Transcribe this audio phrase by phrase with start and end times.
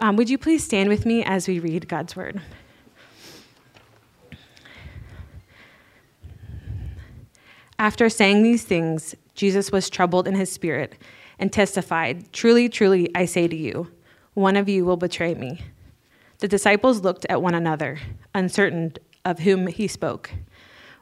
[0.00, 2.40] Um, would you please stand with me as we read God's word?
[7.78, 10.96] After saying these things, Jesus was troubled in his spirit
[11.38, 13.90] and testified, Truly, truly, I say to you,
[14.32, 15.60] one of you will betray me.
[16.38, 17.98] The disciples looked at one another,
[18.34, 18.94] uncertain
[19.26, 20.30] of whom he spoke.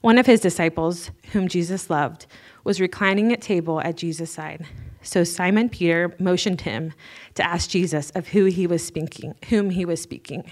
[0.01, 2.27] One of his disciples, whom Jesus loved,
[2.65, 4.67] was reclining at table at Jesus' side.
[5.03, 6.93] So Simon Peter motioned him
[7.35, 10.51] to ask Jesus of who he was speaking, whom he was speaking.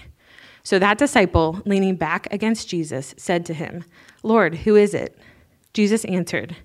[0.63, 3.85] So that disciple, leaning back against Jesus, said to him,
[4.23, 5.17] Lord, who is it?
[5.73, 6.55] Jesus answered,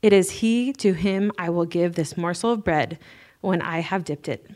[0.00, 2.98] It is he to whom I will give this morsel of bread
[3.40, 4.50] when I have dipped it.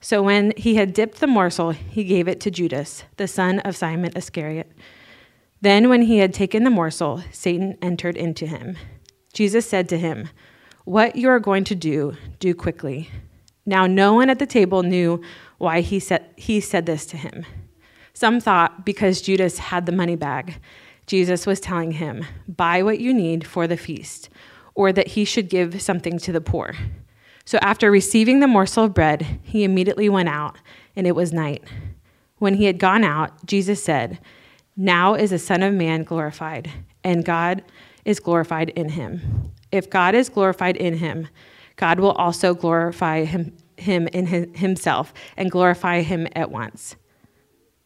[0.00, 3.76] So when he had dipped the morsel, he gave it to Judas, the son of
[3.76, 4.70] Simon Iscariot.
[5.60, 8.76] Then, when he had taken the morsel, Satan entered into him.
[9.32, 10.28] Jesus said to him,
[10.84, 13.08] What you are going to do, do quickly.
[13.64, 15.20] Now, no one at the table knew
[15.58, 17.46] why he said, he said this to him.
[18.14, 20.60] Some thought because Judas had the money bag,
[21.06, 24.28] Jesus was telling him, Buy what you need for the feast,
[24.74, 26.74] or that he should give something to the poor.
[27.44, 30.56] So, after receiving the morsel of bread, he immediately went out,
[30.94, 31.64] and it was night.
[32.38, 34.20] When he had gone out, Jesus said,
[34.76, 36.70] Now is the Son of Man glorified,
[37.02, 37.62] and God
[38.04, 39.51] is glorified in him.
[39.72, 41.28] If God is glorified in him,
[41.76, 46.94] God will also glorify him, him in his, himself and glorify him at once.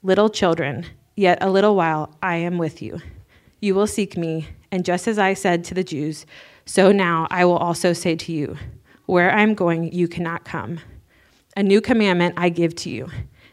[0.03, 3.01] Little children, yet a little while I am with you.
[3.61, 6.27] You will seek me, and just as I said to the Jews,
[6.67, 8.59] so now I will also say to you,
[9.07, 10.81] Where I am going, you cannot come.
[11.57, 13.09] A new commandment I give to you,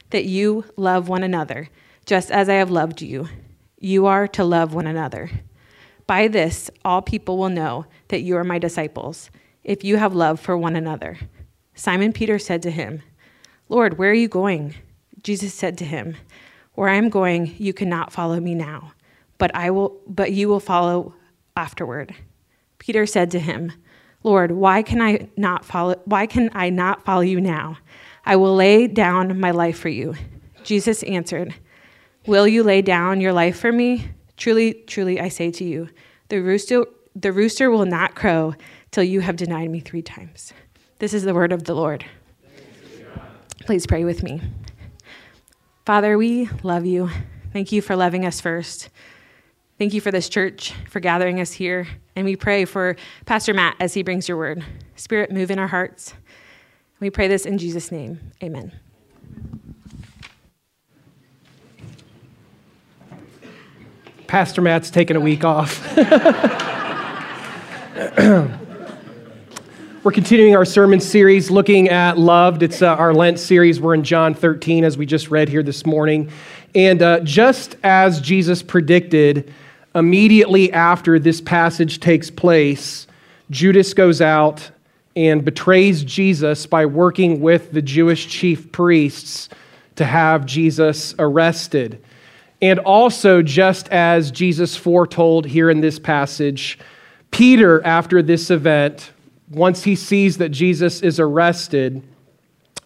[0.10, 1.70] that you love one another,
[2.06, 3.30] just as I have loved you.
[3.80, 5.30] You are to love one another.
[6.08, 9.30] By this, all people will know that you are my disciples,
[9.64, 11.18] if you have love for one another.
[11.76, 13.02] Simon Peter said to him,
[13.70, 14.76] Lord, where are you going?
[15.24, 16.16] Jesus said to him,
[16.74, 18.92] Where I am going, you cannot follow me now,
[19.38, 21.16] but I will but you will follow
[21.56, 22.14] afterward.
[22.78, 23.72] Peter said to him,
[24.24, 27.78] Lord, why can I not follow why can I not follow you now?
[28.26, 30.16] I will lay down my life for you.
[30.64, 31.54] Jesus answered,
[32.26, 34.10] Will you lay down your life for me?
[34.38, 35.90] Truly, truly, I say to you,
[36.30, 36.86] the rooster,
[37.16, 38.56] the rooster will not crow
[38.92, 40.54] till you have denied me three times.
[41.00, 42.06] This is the word of the Lord.
[43.66, 44.42] Please pray with me.
[45.86, 47.10] Father, we love you.
[47.52, 48.90] Thank you for loving us first.
[49.78, 51.88] Thank you for this church, for gathering us here.
[52.16, 52.96] And we pray for
[53.26, 54.64] Pastor Matt as he brings your word.
[54.96, 56.14] Spirit, move in our hearts.
[57.00, 58.32] We pray this in Jesus' name.
[58.42, 58.72] Amen.
[64.34, 65.96] Pastor Matt's taking a week off.
[70.04, 72.64] We're continuing our sermon series looking at loved.
[72.64, 73.80] It's uh, our Lent series.
[73.80, 76.32] We're in John 13, as we just read here this morning.
[76.74, 79.54] And uh, just as Jesus predicted,
[79.94, 83.06] immediately after this passage takes place,
[83.52, 84.72] Judas goes out
[85.16, 89.48] and betrays Jesus by working with the Jewish chief priests
[89.98, 92.04] to have Jesus arrested.
[92.64, 96.80] And also, just as Jesus foretold here in this passage,
[97.30, 99.12] Peter, after this event,
[99.52, 102.02] once he sees that Jesus is arrested,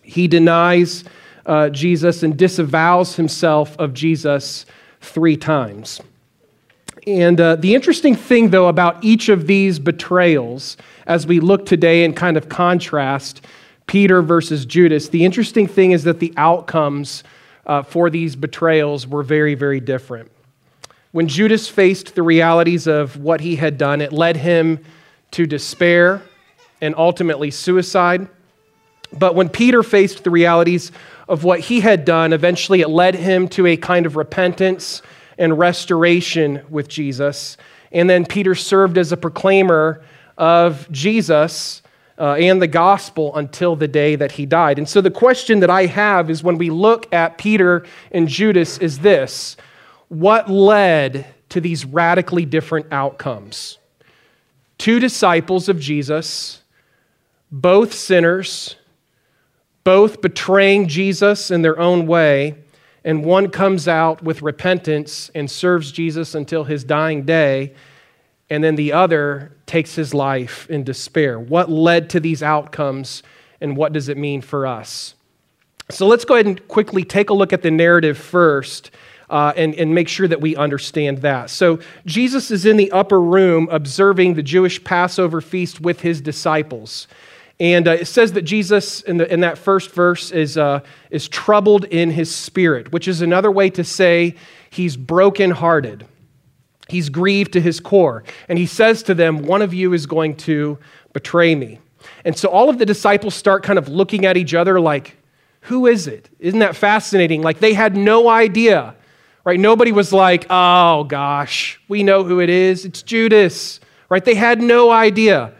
[0.01, 1.03] he denies
[1.45, 4.65] uh, Jesus and disavows himself of Jesus
[4.99, 6.01] three times.
[7.05, 12.03] And uh, the interesting thing, though, about each of these betrayals, as we look today
[12.03, 13.45] and kind of contrast
[13.85, 17.23] Peter versus Judas, the interesting thing is that the outcomes
[17.67, 20.31] uh, for these betrayals were very, very different.
[21.11, 24.83] When Judas faced the realities of what he had done, it led him
[25.31, 26.21] to despair
[26.81, 28.27] and ultimately suicide.
[29.11, 30.91] But when Peter faced the realities
[31.27, 35.01] of what he had done, eventually it led him to a kind of repentance
[35.37, 37.57] and restoration with Jesus.
[37.91, 40.01] And then Peter served as a proclaimer
[40.37, 41.81] of Jesus
[42.17, 44.77] uh, and the gospel until the day that he died.
[44.77, 48.77] And so the question that I have is when we look at Peter and Judas
[48.77, 49.57] is this
[50.09, 53.77] what led to these radically different outcomes?
[54.77, 56.61] Two disciples of Jesus,
[57.51, 58.75] both sinners,
[59.83, 62.55] both betraying Jesus in their own way,
[63.03, 67.73] and one comes out with repentance and serves Jesus until his dying day
[68.49, 71.39] and then the other takes his life in despair.
[71.39, 73.23] What led to these outcomes,
[73.59, 75.15] and what does it mean for us?
[75.89, 78.91] So let's go ahead and quickly take a look at the narrative first.
[79.29, 81.49] Uh, and, and make sure that we understand that.
[81.49, 87.09] So, Jesus is in the upper room observing the Jewish Passover feast with his disciples.
[87.59, 91.27] And uh, it says that Jesus, in, the, in that first verse, is, uh, is
[91.27, 94.35] troubled in his spirit, which is another way to say
[94.69, 96.05] he's brokenhearted.
[96.89, 98.23] He's grieved to his core.
[98.47, 100.77] And he says to them, One of you is going to
[101.13, 101.79] betray me.
[102.23, 105.17] And so all of the disciples start kind of looking at each other like,
[105.61, 106.29] Who is it?
[106.39, 107.41] Isn't that fascinating?
[107.41, 108.95] Like they had no idea,
[109.43, 109.59] right?
[109.59, 112.85] Nobody was like, Oh gosh, we know who it is.
[112.85, 113.79] It's Judas,
[114.09, 114.23] right?
[114.23, 115.53] They had no idea.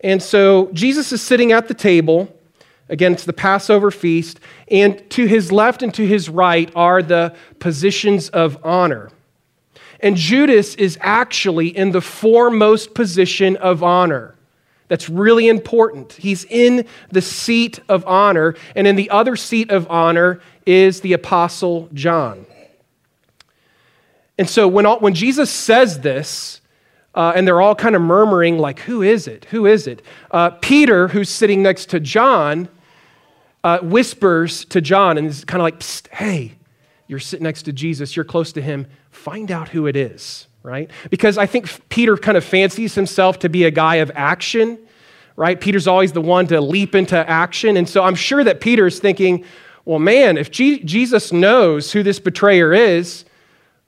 [0.00, 2.36] And so Jesus is sitting at the table.
[2.88, 4.40] Again, it's the Passover feast.
[4.68, 9.10] And to his left and to his right are the positions of honor.
[10.02, 14.34] And Judas is actually in the foremost position of honor.
[14.88, 16.12] That's really important.
[16.12, 21.12] He's in the seat of honor, and in the other seat of honor is the
[21.12, 22.44] Apostle John.
[24.36, 26.60] And so when, all, when Jesus says this,
[27.14, 29.44] uh, and they're all kind of murmuring, like, who is it?
[29.46, 30.02] Who is it?
[30.30, 32.68] Uh, Peter, who's sitting next to John,
[33.62, 35.82] uh, whispers to John and is kind of like,
[36.12, 36.56] hey,
[37.12, 40.90] you're sitting next to Jesus, you're close to him, find out who it is, right?
[41.10, 44.78] Because I think Peter kind of fancies himself to be a guy of action,
[45.36, 45.60] right?
[45.60, 47.76] Peter's always the one to leap into action.
[47.76, 49.44] And so I'm sure that Peter's thinking,
[49.84, 53.26] well, man, if G- Jesus knows who this betrayer is,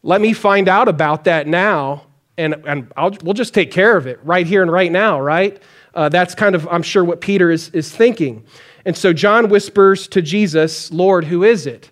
[0.03, 2.07] let me find out about that now,
[2.37, 5.63] and, and I'll, we'll just take care of it right here and right now, right?
[5.95, 8.45] Uh, that's kind of, I'm sure, what Peter is, is thinking.
[8.85, 11.91] And so John whispers to Jesus, Lord, who is it?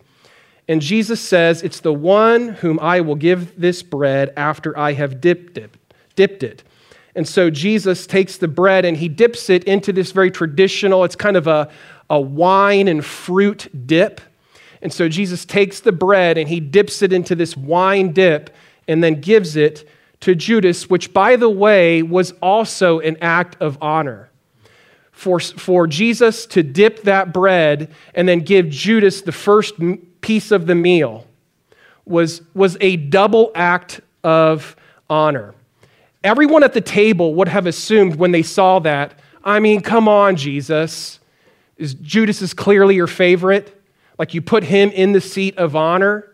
[0.72, 5.20] And Jesus says, It's the one whom I will give this bread after I have
[5.20, 5.70] dipped it.
[6.16, 6.64] Dipped it.
[7.14, 11.14] And so Jesus takes the bread and he dips it into this very traditional, it's
[11.14, 11.70] kind of a,
[12.08, 14.22] a wine and fruit dip.
[14.80, 18.48] And so Jesus takes the bread and he dips it into this wine dip
[18.88, 19.86] and then gives it
[20.20, 24.30] to Judas, which, by the way, was also an act of honor.
[25.10, 29.74] For, for Jesus to dip that bread and then give Judas the first
[30.22, 31.26] piece of the meal
[32.06, 34.74] was, was a double act of
[35.10, 35.54] honor.
[36.24, 40.36] Everyone at the table would have assumed when they saw that, I mean, come on,
[40.36, 41.20] Jesus.
[41.76, 43.78] Is Judas is clearly your favorite?
[44.18, 46.32] Like you put him in the seat of honor,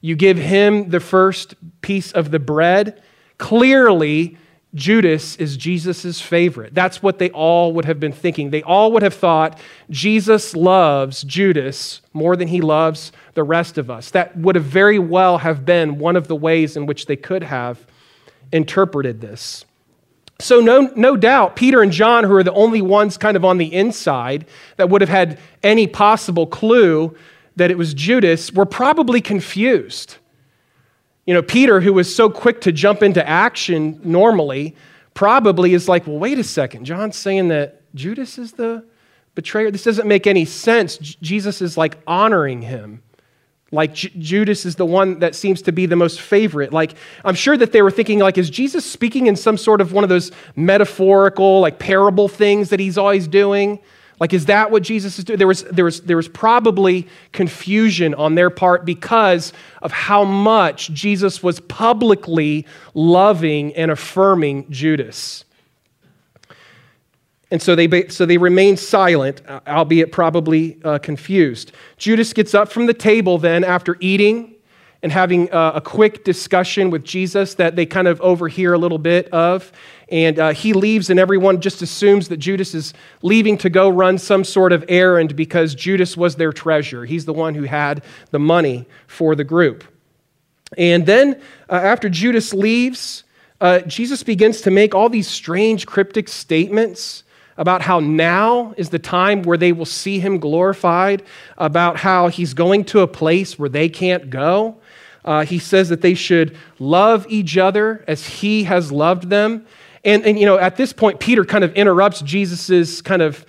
[0.00, 3.02] you give him the first piece of the bread.
[3.36, 4.38] Clearly,
[4.74, 6.74] Judas is Jesus' favorite.
[6.74, 8.50] That's what they all would have been thinking.
[8.50, 13.90] They all would have thought Jesus loves Judas more than he loves the rest of
[13.90, 14.10] us.
[14.10, 17.42] That would have very well have been one of the ways in which they could
[17.44, 17.86] have
[18.52, 19.64] interpreted this.
[20.40, 23.58] So, no, no doubt, Peter and John, who are the only ones kind of on
[23.58, 27.16] the inside that would have had any possible clue
[27.56, 30.18] that it was Judas, were probably confused.
[31.28, 34.74] You know, Peter, who was so quick to jump into action normally,
[35.12, 36.86] probably is like, well, wait a second.
[36.86, 38.82] John's saying that Judas is the
[39.34, 39.70] betrayer.
[39.70, 40.96] This doesn't make any sense.
[40.96, 43.02] J- Jesus is like honoring him.
[43.70, 46.72] Like J- Judas is the one that seems to be the most favorite.
[46.72, 46.94] Like,
[47.26, 50.04] I'm sure that they were thinking, like, is Jesus speaking in some sort of one
[50.04, 53.80] of those metaphorical, like parable things that he's always doing?
[54.20, 55.38] Like, is that what Jesus is doing?
[55.38, 60.92] There was, there, was, there was probably confusion on their part because of how much
[60.92, 65.44] Jesus was publicly loving and affirming Judas.
[67.50, 71.72] And so they, so they remain silent, albeit probably uh, confused.
[71.96, 74.54] Judas gets up from the table then after eating
[75.02, 79.28] and having a quick discussion with Jesus that they kind of overhear a little bit
[79.28, 79.70] of.
[80.08, 84.18] And uh, he leaves, and everyone just assumes that Judas is leaving to go run
[84.18, 87.04] some sort of errand because Judas was their treasure.
[87.04, 89.84] He's the one who had the money for the group.
[90.76, 91.40] And then,
[91.70, 93.24] uh, after Judas leaves,
[93.60, 97.22] uh, Jesus begins to make all these strange, cryptic statements
[97.56, 101.22] about how now is the time where they will see him glorified,
[101.58, 104.76] about how he's going to a place where they can't go.
[105.24, 109.66] Uh, he says that they should love each other as he has loved them.
[110.04, 113.44] And, and, you know, at this point, Peter kind of interrupts Jesus' kind of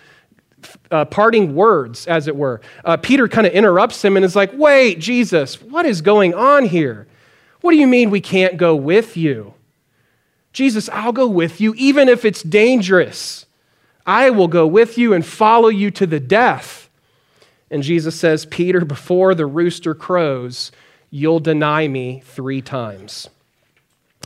[0.92, 2.62] uh, parting words, as it were.
[2.84, 6.66] Uh, Peter kind of interrupts him and is like, Wait, Jesus, what is going on
[6.66, 7.08] here?
[7.62, 9.54] What do you mean we can't go with you?
[10.54, 13.46] Jesus, I'll go with you, even if it's dangerous.
[14.06, 16.90] I will go with you and follow you to the death.
[17.70, 20.72] And Jesus says, Peter, before the rooster crows,
[21.12, 23.30] you'll deny me three times.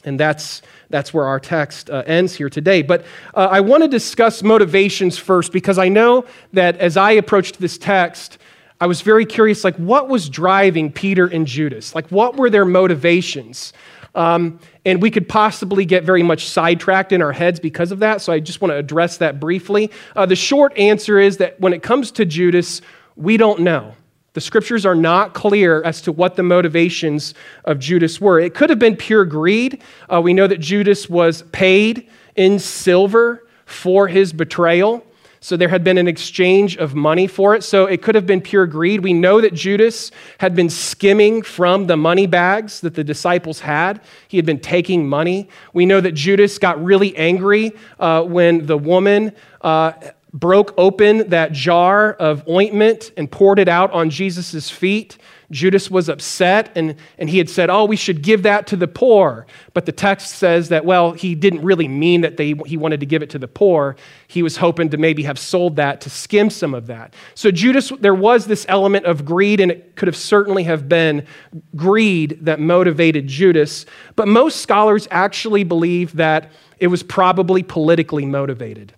[0.05, 2.81] And that's, that's where our text uh, ends here today.
[2.81, 7.59] But uh, I want to discuss motivations first because I know that as I approached
[7.59, 8.37] this text,
[8.81, 11.95] I was very curious like, what was driving Peter and Judas?
[11.95, 13.71] Like, what were their motivations?
[14.13, 18.21] Um, and we could possibly get very much sidetracked in our heads because of that.
[18.21, 19.89] So I just want to address that briefly.
[20.15, 22.81] Uh, the short answer is that when it comes to Judas,
[23.15, 23.95] we don't know.
[24.33, 27.35] The scriptures are not clear as to what the motivations
[27.65, 28.39] of Judas were.
[28.39, 29.81] It could have been pure greed.
[30.11, 35.05] Uh, we know that Judas was paid in silver for his betrayal.
[35.39, 37.63] So there had been an exchange of money for it.
[37.63, 39.01] So it could have been pure greed.
[39.01, 43.99] We know that Judas had been skimming from the money bags that the disciples had.
[44.29, 45.49] He had been taking money.
[45.73, 49.33] We know that Judas got really angry uh, when the woman.
[49.61, 49.91] Uh,
[50.33, 55.17] broke open that jar of ointment and poured it out on Jesus' feet.
[55.51, 58.87] Judas was upset and, and he had said, Oh, we should give that to the
[58.87, 59.45] poor.
[59.75, 63.05] But the text says that, well, he didn't really mean that they, he wanted to
[63.05, 63.95] give it to the poor.
[64.27, 67.13] He was hoping to maybe have sold that to skim some of that.
[67.35, 71.27] So, Judas, there was this element of greed, and it could have certainly have been
[71.75, 73.85] greed that motivated Judas.
[74.15, 78.93] But most scholars actually believe that it was probably politically motivated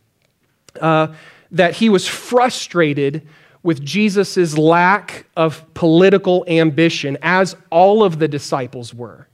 [0.82, 1.13] uh,
[1.51, 3.27] that he was frustrated
[3.63, 9.27] with Jesus' lack of political ambition, as all of the disciples were.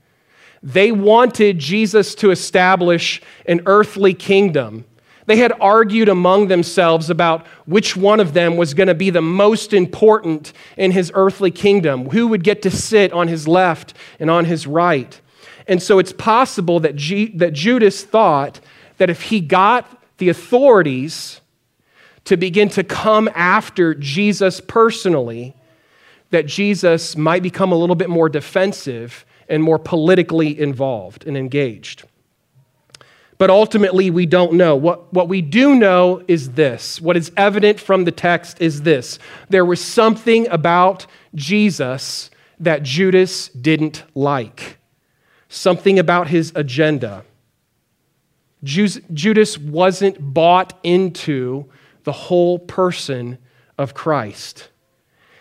[0.62, 4.84] They wanted Jesus to establish an earthly kingdom.
[5.26, 9.20] They had argued among themselves about which one of them was going to be the
[9.20, 14.30] most important in his earthly kingdom, who would get to sit on his left and
[14.30, 15.20] on his right.
[15.68, 18.60] And so it's possible that, G- that Judas thought
[18.98, 21.40] that if he got the authorities
[22.22, 25.52] to begin to come after Jesus personally,
[26.30, 32.04] that Jesus might become a little bit more defensive and more politically involved and engaged.
[33.36, 34.76] But ultimately, we don't know.
[34.76, 37.00] What, what we do know is this.
[37.00, 43.48] What is evident from the text is this there was something about Jesus that Judas
[43.48, 44.78] didn't like,
[45.48, 47.24] something about his agenda.
[48.64, 51.70] Judas wasn't bought into
[52.04, 53.38] the whole person
[53.78, 54.68] of Christ.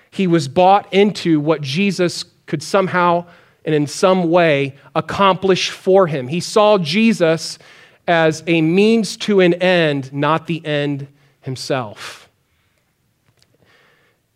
[0.10, 3.26] He was bought into what Jesus could somehow
[3.64, 6.28] and in some way accomplish for him.
[6.28, 7.60] He saw Jesus
[8.08, 11.08] as a means to an end, not the end
[11.42, 12.30] himself.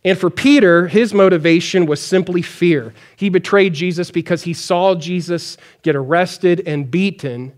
[0.04, 2.94] And for Peter, his motivation was simply fear.
[3.16, 7.52] He betrayed Jesus because he saw Jesus get arrested and beaten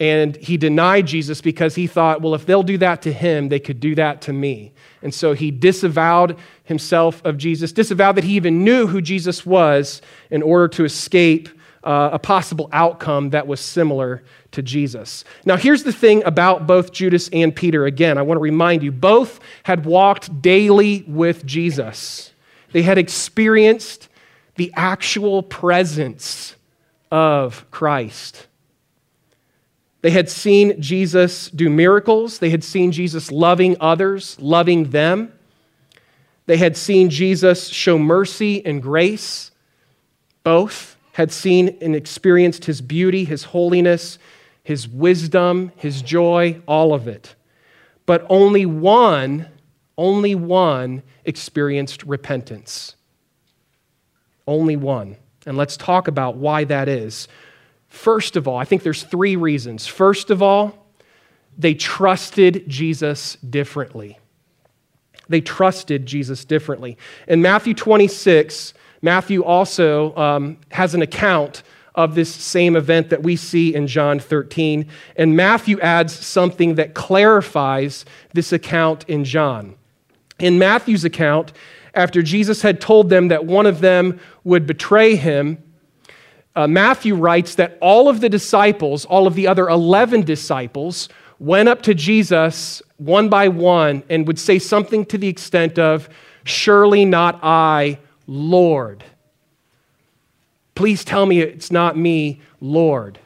[0.00, 3.58] and he denied Jesus because he thought, well, if they'll do that to him, they
[3.58, 4.72] could do that to me.
[5.02, 10.00] And so he disavowed himself of Jesus, disavowed that he even knew who Jesus was
[10.30, 11.48] in order to escape
[11.82, 15.24] uh, a possible outcome that was similar to Jesus.
[15.44, 17.86] Now, here's the thing about both Judas and Peter.
[17.86, 22.32] Again, I want to remind you, both had walked daily with Jesus,
[22.72, 24.08] they had experienced
[24.56, 26.56] the actual presence
[27.10, 28.48] of Christ.
[30.00, 32.38] They had seen Jesus do miracles.
[32.38, 35.32] They had seen Jesus loving others, loving them.
[36.46, 39.50] They had seen Jesus show mercy and grace.
[40.44, 44.18] Both had seen and experienced his beauty, his holiness,
[44.62, 47.34] his wisdom, his joy, all of it.
[48.06, 49.48] But only one,
[49.96, 52.94] only one experienced repentance.
[54.46, 55.16] Only one.
[55.44, 57.28] And let's talk about why that is.
[57.88, 59.86] First of all, I think there's three reasons.
[59.86, 60.86] First of all,
[61.56, 64.18] they trusted Jesus differently.
[65.28, 66.96] They trusted Jesus differently.
[67.26, 71.62] In Matthew 26, Matthew also um, has an account
[71.94, 74.86] of this same event that we see in John 13.
[75.16, 79.74] And Matthew adds something that clarifies this account in John.
[80.38, 81.52] In Matthew's account,
[81.94, 85.62] after Jesus had told them that one of them would betray him,
[86.58, 91.68] uh, Matthew writes that all of the disciples, all of the other 11 disciples, went
[91.68, 96.08] up to Jesus one by one and would say something to the extent of,
[96.42, 99.04] Surely not I, Lord.
[100.74, 103.20] Please tell me it's not me, Lord.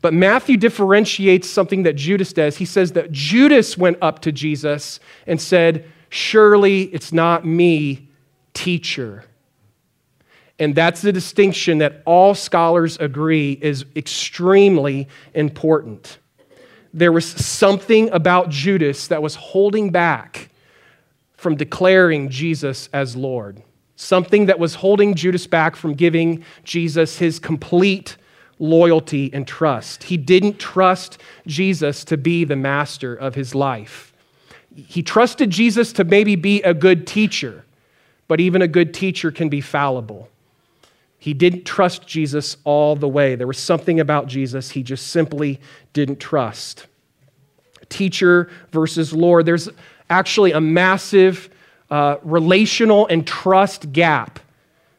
[0.00, 2.56] But Matthew differentiates something that Judas does.
[2.56, 8.08] He says that Judas went up to Jesus and said, Surely it's not me,
[8.54, 9.24] teacher.
[10.58, 16.18] And that's the distinction that all scholars agree is extremely important.
[16.94, 20.48] There was something about Judas that was holding back
[21.34, 23.62] from declaring Jesus as Lord,
[23.96, 28.16] something that was holding Judas back from giving Jesus his complete
[28.58, 30.04] loyalty and trust.
[30.04, 34.14] He didn't trust Jesus to be the master of his life.
[34.74, 37.66] He trusted Jesus to maybe be a good teacher,
[38.26, 40.30] but even a good teacher can be fallible.
[41.26, 43.34] He didn't trust Jesus all the way.
[43.34, 45.58] There was something about Jesus he just simply
[45.92, 46.86] didn't trust.
[47.88, 49.44] Teacher versus Lord.
[49.44, 49.68] There's
[50.08, 51.50] actually a massive
[51.90, 54.38] uh, relational and trust gap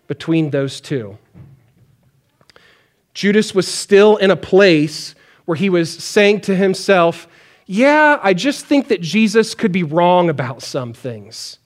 [0.08, 1.18] between those two.
[3.14, 5.16] Judas was still in a place
[5.46, 7.30] where he was saying to himself,
[7.68, 11.60] Yeah, I just think that Jesus could be wrong about some things.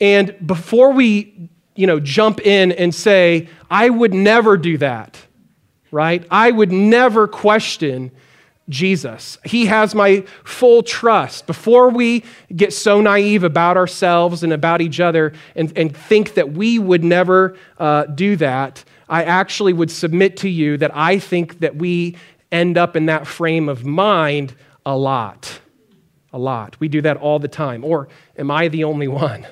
[0.00, 1.50] And before we
[1.80, 5.18] you know, jump in and say, I would never do that,
[5.90, 6.26] right?
[6.30, 8.10] I would never question
[8.68, 9.38] Jesus.
[9.46, 11.46] He has my full trust.
[11.46, 12.22] Before we
[12.54, 17.02] get so naive about ourselves and about each other and, and think that we would
[17.02, 22.18] never uh, do that, I actually would submit to you that I think that we
[22.52, 25.60] end up in that frame of mind a lot.
[26.34, 26.78] A lot.
[26.78, 27.84] We do that all the time.
[27.86, 29.46] Or am I the only one?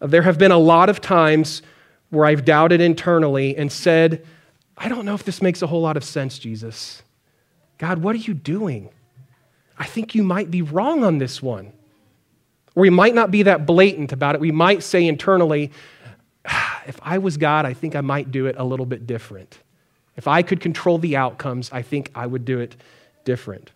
[0.00, 1.62] Uh, there have been a lot of times
[2.10, 4.26] where I've doubted internally and said,
[4.76, 7.02] I don't know if this makes a whole lot of sense, Jesus.
[7.78, 8.90] God, what are you doing?
[9.78, 11.72] I think you might be wrong on this one.
[12.74, 14.40] Or we might not be that blatant about it.
[14.40, 15.70] We might say internally,
[16.46, 19.58] ah, if I was God, I think I might do it a little bit different.
[20.16, 22.76] If I could control the outcomes, I think I would do it
[23.24, 23.70] different.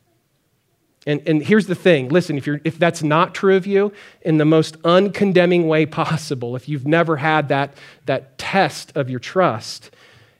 [1.06, 3.92] And, and here's the thing listen, if, you're, if that's not true of you,
[4.22, 7.74] in the most uncondemning way possible, if you've never had that,
[8.06, 9.90] that test of your trust,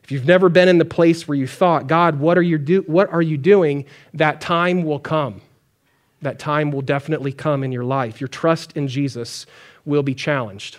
[0.02, 2.83] if you've never been in the place where you thought, God, what are you, do,
[2.83, 3.87] what are you doing?
[4.12, 5.40] That time will come.
[6.21, 8.21] That time will definitely come in your life.
[8.21, 9.47] Your trust in Jesus
[9.85, 10.78] will be challenged.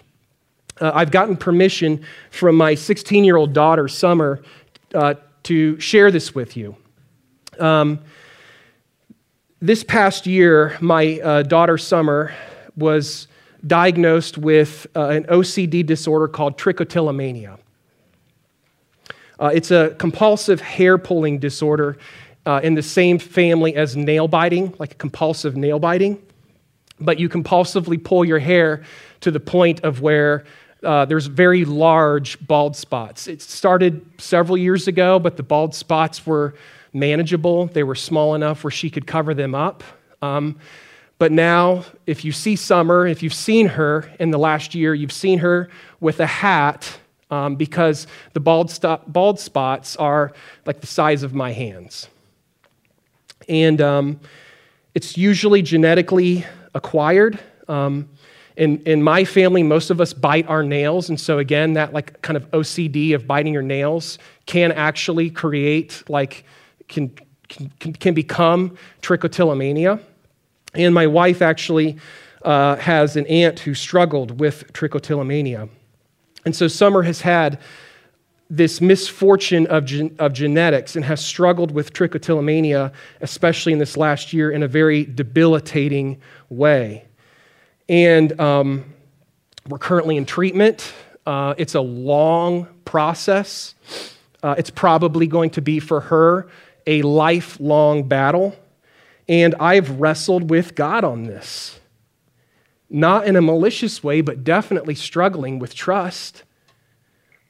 [0.80, 4.44] Uh, I've gotten permission from my 16 year old daughter, Summer,
[4.94, 6.76] uh, to share this with you.
[7.60, 8.00] Um,
[9.66, 12.34] this past year, my uh, daughter Summer
[12.76, 13.28] was
[13.66, 17.58] diagnosed with uh, an OCD disorder called trichotillomania.
[19.40, 21.98] Uh, it's a compulsive hair pulling disorder
[22.46, 26.22] uh, in the same family as nail biting, like compulsive nail biting.
[27.00, 28.84] But you compulsively pull your hair
[29.22, 30.46] to the point of where
[30.84, 33.28] uh, there's very large bald spots.
[33.28, 36.54] It started several years ago, but the bald spots were
[36.96, 37.68] manageable.
[37.68, 39.84] They were small enough where she could cover them up.
[40.22, 40.58] Um,
[41.18, 45.14] but now, if you see Summer, if you've seen her in the last year, you've
[45.14, 46.98] seen her with a hat
[47.32, 48.78] um, because the bald,
[49.08, 50.34] bald spots are
[50.66, 52.10] like the size of my hands.
[53.48, 54.20] And um,
[54.94, 57.40] it's usually genetically acquired.
[57.68, 58.10] Um,
[58.58, 61.10] in, in my family, most of us bite our nails.
[61.10, 66.04] And so, again, that like kind of OCD of biting your nails can actually create
[66.08, 66.46] like
[66.88, 67.12] can,
[67.48, 70.02] can, can become trichotillomania.
[70.74, 71.98] And my wife actually
[72.44, 75.70] uh, has an aunt who struggled with trichotillomania.
[76.46, 77.60] And so Summer has had
[78.50, 84.34] this misfortune of, gen- of genetics and has struggled with trichotillomania, especially in this last
[84.34, 87.06] year, in a very debilitating way.
[87.90, 88.94] And um,
[89.68, 90.94] we're currently in treatment.
[91.26, 93.74] Uh, it's a long process.
[94.44, 96.48] Uh, it's probably going to be for her
[96.88, 98.56] a lifelong battle,
[99.28, 101.80] and I've wrestled with God on this.
[102.90, 106.44] Not in a malicious way, but definitely struggling with trust.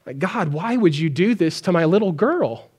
[0.06, 2.70] Like, God, why would you do this to my little girl?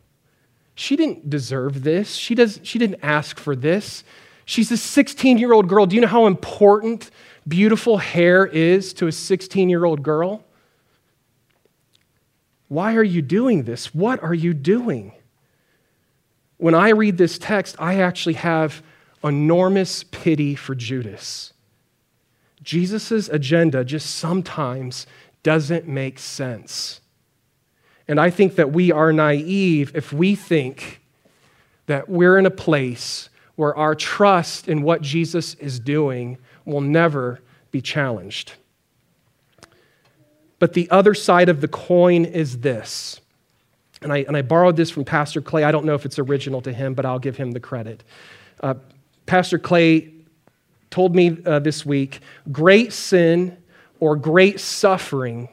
[0.73, 2.15] She didn't deserve this.
[2.15, 4.03] She, does, she didn't ask for this.
[4.45, 5.85] She's a 16 year old girl.
[5.85, 7.11] Do you know how important
[7.47, 10.45] beautiful hair is to a 16 year old girl?
[12.69, 13.93] Why are you doing this?
[13.93, 15.13] What are you doing?
[16.57, 18.81] When I read this text, I actually have
[19.23, 21.53] enormous pity for Judas.
[22.63, 25.07] Jesus' agenda just sometimes
[25.43, 27.01] doesn't make sense.
[28.07, 31.01] And I think that we are naive if we think
[31.85, 37.41] that we're in a place where our trust in what Jesus is doing will never
[37.71, 38.53] be challenged.
[40.59, 43.19] But the other side of the coin is this
[44.01, 45.63] and I, and I borrowed this from Pastor Clay.
[45.63, 48.03] I don't know if it's original to him, but I'll give him the credit.
[48.61, 48.75] Uh,
[49.25, 50.13] Pastor Clay
[50.89, 53.57] told me uh, this week great sin
[53.99, 55.49] or great suffering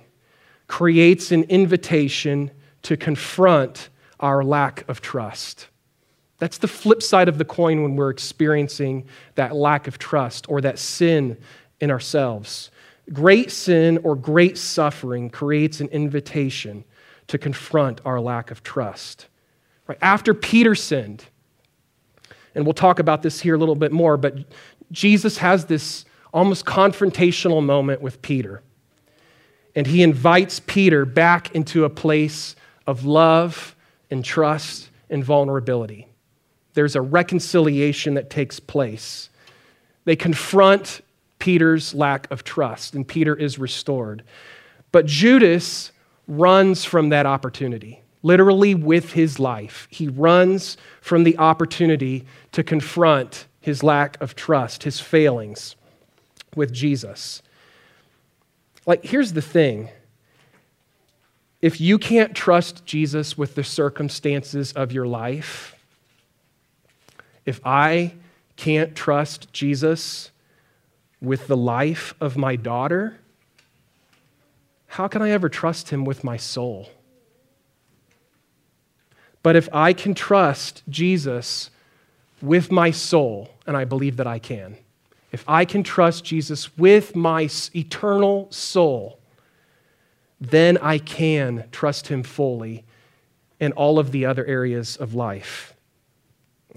[0.67, 2.51] creates an invitation
[2.83, 3.89] to confront
[4.21, 5.69] our lack of trust.
[6.39, 10.61] That's the flip side of the coin when we're experiencing that lack of trust or
[10.61, 11.39] that sin
[11.81, 12.71] in ourselves.
[13.13, 16.85] Great sin or great suffering creates an invitation
[17.29, 19.27] to confront our lack of trust.
[19.87, 19.99] Right?
[20.01, 21.25] After Peter sinned,
[22.55, 24.39] and we'll talk about this here a little bit more, but
[24.93, 28.63] Jesus has this almost confrontational moment with Peter.
[29.75, 32.55] And he invites Peter back into a place
[32.87, 33.75] of love
[34.11, 36.09] and trust and vulnerability.
[36.75, 39.31] There's a reconciliation that takes place.
[40.05, 41.01] They confront
[41.39, 44.23] Peter's lack of trust, and Peter is restored.
[44.93, 45.93] But Judas
[46.27, 49.87] runs from that opportunity, literally with his life.
[49.91, 55.77] He runs from the opportunity to confront his lack of trust, his failings
[56.55, 57.43] with Jesus.
[58.87, 59.89] Like, here's the thing
[61.63, 65.75] if you can't trust Jesus with the circumstances of your life,
[67.47, 68.13] if I
[68.57, 70.31] can't trust Jesus
[71.23, 73.19] with the life of my daughter,
[74.95, 76.89] how can I ever trust him with my soul?
[79.43, 81.71] But if I can trust Jesus
[82.41, 84.77] with my soul, and I believe that I can,
[85.33, 89.19] if I can trust Jesus with my eternal soul,
[90.41, 92.85] then I can trust him fully
[93.59, 95.75] in all of the other areas of life.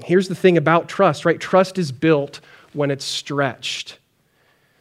[0.03, 1.39] Here's the thing about trust, right?
[1.39, 2.41] Trust is built
[2.73, 3.99] when it's stretched.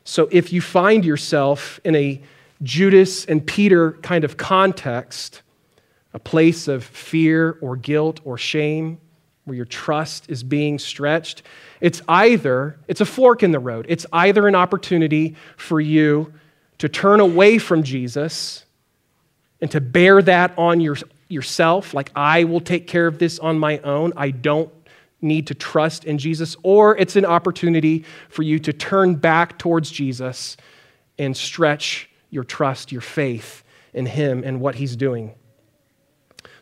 [0.04, 2.22] So if you find yourself in a
[2.62, 5.42] Judas and Peter kind of context,
[6.14, 8.98] a place of fear or guilt or shame,
[9.44, 11.42] where your trust is being stretched,
[11.80, 13.86] it's either, it's a fork in the road.
[13.88, 16.32] It's either an opportunity for you
[16.78, 18.64] to turn away from Jesus
[19.60, 20.96] and to bear that on your,
[21.28, 24.12] yourself, like I will take care of this on my own.
[24.16, 24.70] I don't
[25.22, 29.90] need to trust in Jesus, or it's an opportunity for you to turn back towards
[29.90, 30.56] Jesus
[31.18, 33.62] and stretch your trust, your faith
[33.92, 35.34] in Him and what He's doing.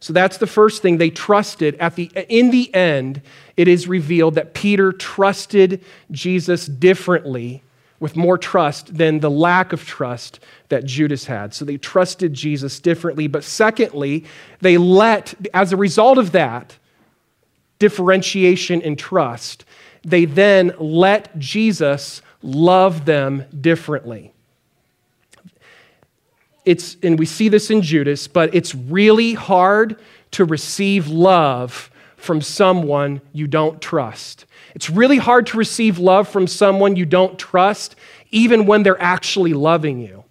[0.00, 1.76] So that's the first thing they trusted.
[1.76, 3.22] At the, in the end,
[3.56, 7.62] it is revealed that Peter trusted Jesus differently,
[8.00, 11.54] with more trust than the lack of trust that Judas had.
[11.54, 13.28] So they trusted Jesus differently.
[13.28, 14.26] But secondly,
[14.60, 16.76] they let, as a result of that,
[17.78, 19.64] differentiation in trust,
[20.02, 24.33] they then let Jesus love them differently.
[26.64, 29.98] It's, and we see this in Judas, but it's really hard
[30.32, 34.46] to receive love from someone you don't trust.
[34.74, 37.96] It's really hard to receive love from someone you don't trust,
[38.30, 40.24] even when they're actually loving you.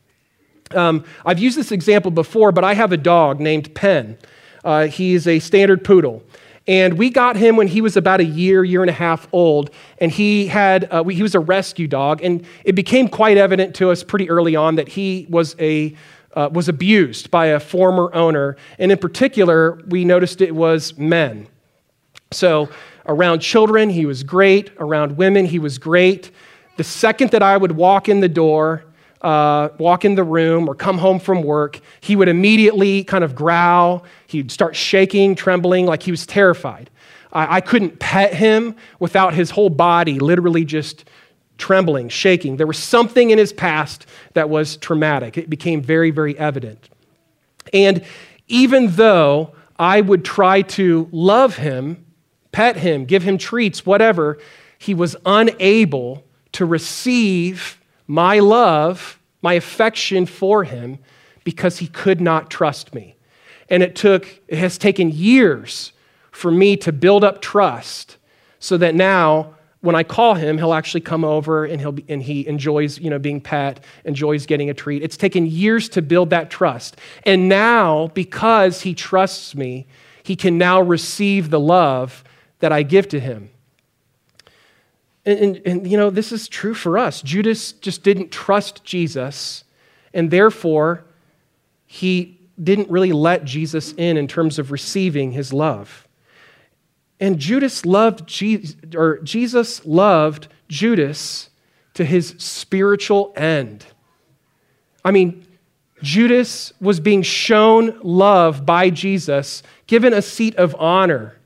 [0.72, 4.18] Um, I've used this example before, but I have a dog named Penn.
[4.64, 6.24] Uh, he's a standard poodle.
[6.66, 9.70] And we got him when he was about a year, year and a half old.
[10.00, 12.24] And he had, uh, he was a rescue dog.
[12.24, 15.94] And it became quite evident to us pretty early on that he was a,
[16.36, 18.58] uh, was abused by a former owner.
[18.80, 21.48] And in particular, we noticed it was men.
[22.32, 22.70] So
[23.06, 24.72] around children, he was great.
[24.80, 26.32] Around women, he was great.
[26.78, 28.86] The second that I would walk in the door,
[29.22, 33.36] uh, walk in the room or come home from work, he would immediately kind of
[33.36, 34.06] growl.
[34.28, 36.90] He'd start shaking, trembling, like he was terrified.
[37.32, 41.06] I, I couldn't pet him without his whole body literally just
[41.58, 42.58] trembling, shaking.
[42.58, 45.38] There was something in his past that was traumatic.
[45.38, 46.90] It became very, very evident.
[47.72, 48.04] And
[48.48, 52.06] even though I would try to love him,
[52.52, 54.40] pet him, give him treats, whatever,
[54.78, 61.00] he was unable to receive my love, my affection for him,
[61.44, 63.16] because he could not trust me.
[63.70, 65.94] And it took, it has taken years
[66.32, 68.18] for me to build up trust
[68.60, 69.53] so that now
[69.84, 73.10] when I call him, he'll actually come over and, he'll be, and he enjoys you
[73.10, 75.04] know, being pet, enjoys getting a treat.
[75.04, 76.96] It's taken years to build that trust.
[77.26, 79.86] And now, because he trusts me,
[80.24, 82.24] he can now receive the love
[82.60, 83.50] that I give to him.
[85.26, 87.22] And, and, and, you know, this is true for us.
[87.22, 89.66] Judas just didn't trust Jesus,
[90.14, 91.04] and therefore,
[91.86, 96.03] he didn't really let Jesus in in terms of receiving his love.
[97.24, 101.50] And Judas loved Jesus, or Jesus loved Judas
[101.94, 103.86] to his spiritual end.
[105.06, 105.48] I mean,
[106.02, 111.38] Judas was being shown love by Jesus, given a seat of honor,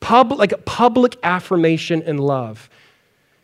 [0.00, 2.70] public, like a public affirmation and love.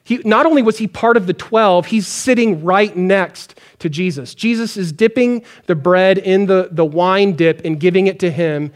[0.04, 4.34] He, not only was he part of the 12, he's sitting right next to Jesus.
[4.34, 8.72] Jesus is dipping the bread in the, the wine dip and giving it to him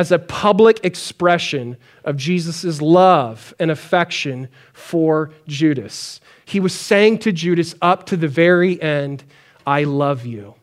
[0.00, 6.22] as a public expression of Jesus' love and affection for Judas.
[6.46, 9.24] He was saying to Judas up to the very end,
[9.66, 10.54] I love you.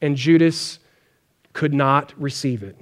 [0.00, 0.78] And Judas
[1.52, 2.76] could not receive it.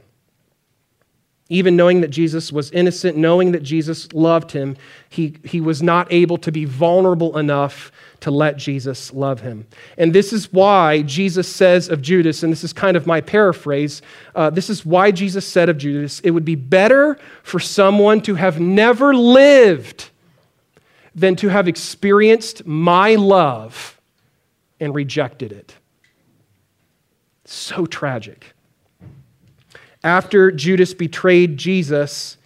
[1.48, 4.76] Even knowing that Jesus was innocent, knowing that Jesus loved him,
[5.08, 9.66] he, he was not able to be vulnerable enough to let Jesus love him.
[9.98, 14.02] And this is why Jesus says of Judas, and this is kind of my paraphrase,
[14.34, 18.34] uh, this is why Jesus said of Judas, it would be better for someone to
[18.34, 20.10] have never lived
[21.14, 24.00] than to have experienced my love
[24.80, 25.74] and rejected it.
[27.44, 28.54] So tragic.
[30.04, 32.36] After Judas betrayed Jesus,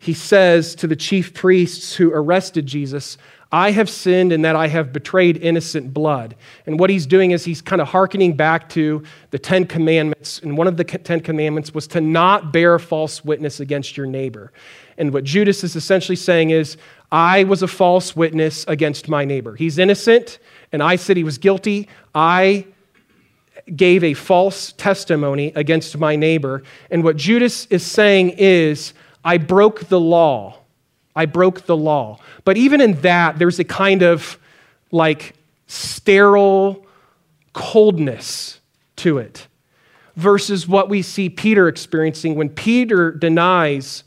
[0.00, 3.18] he says to the chief priests who arrested Jesus,
[3.50, 6.36] I have sinned in that I have betrayed innocent blood.
[6.66, 10.38] And what he's doing is he's kind of hearkening back to the Ten Commandments.
[10.40, 14.52] And one of the Ten Commandments was to not bear false witness against your neighbor.
[14.98, 16.76] And what Judas is essentially saying is,
[17.10, 19.54] I was a false witness against my neighbor.
[19.56, 20.40] He's innocent,
[20.72, 21.88] and I said he was guilty.
[22.14, 22.66] I
[23.74, 26.64] gave a false testimony against my neighbor.
[26.90, 28.92] And what Judas is saying is,
[29.24, 30.57] I broke the law.
[31.18, 32.20] I broke the law.
[32.44, 34.38] But even in that, there's a kind of
[34.92, 35.34] like
[35.66, 36.86] sterile
[37.52, 38.60] coldness
[38.96, 39.48] to it
[40.14, 42.36] versus what we see Peter experiencing.
[42.36, 44.04] When Peter denies